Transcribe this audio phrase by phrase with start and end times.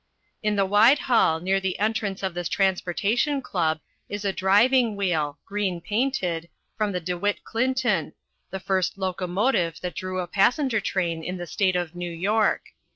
[0.41, 5.37] In the wide hall near the entrance of this Transportation Club is a driving wheel,
[5.45, 8.13] green painted, from the De Witt Clinton,
[8.49, 12.69] the first locomotive that drew a passenger train in the State of New York.